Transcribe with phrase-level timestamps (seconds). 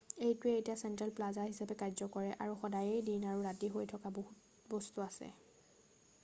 [0.27, 4.73] এইটোৱে এতিয়া central plaza হিচাপে কাৰ্য্য কৰে আৰু সদায়েই দিন আৰু ৰাতি হৈ থকা বহুত
[4.75, 5.33] বস্তু আছে৷